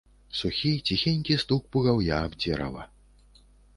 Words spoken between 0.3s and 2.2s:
Сухі, ціхенькі стук пугаўя